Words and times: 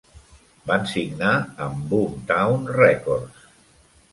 Van 0.69 0.87
signar 0.91 1.33
amb 1.67 1.85
Boomtown 1.91 2.67
Rècords. 2.79 3.45